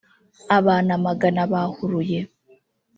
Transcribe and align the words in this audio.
Abantu 0.57 0.89
amagana 0.97 1.41
bahuruye 1.51 2.19